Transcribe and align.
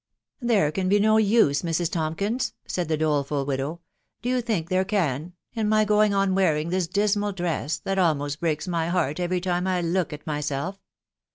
"There 0.51 0.71
con 0.71 0.89
be 0.89 0.99
no 0.99 1.19
«se> 1.19 1.61
Mrs. 1.61 1.91
Tompsans," 1.91 2.53
said 2.65 2.87
the 2.87 2.97
doleful 2.97 3.45
widow, 3.45 3.75
<c 3.75 3.81
do 4.23 4.29
yon 4.29 4.41
think 4.41 4.67
there 4.69 4.83
con.... 4.83 5.33
in 5.53 5.69
my 5.69 5.85
going 5.85 6.11
on 6.11 6.33
wearing 6.33 6.69
this 6.69 6.87
dismal 6.87 7.33
dress, 7.33 7.77
that 7.77 7.99
almost 7.99 8.39
breaks 8.39 8.67
wry 8.67 8.87
heart 8.87 9.19
every 9.19 9.39
time 9.39 9.67
I 9.67 9.81
look 9.81 10.11
at 10.11 10.25
myself 10.25 10.79